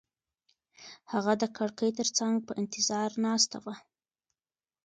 هغه 1.11 1.33
د 1.41 1.43
کړکۍ 1.57 1.89
تر 1.99 2.07
څنګ 2.17 2.35
په 2.47 2.53
انتظار 2.61 3.09
ناسته 3.25 3.57
وه. 3.63 3.75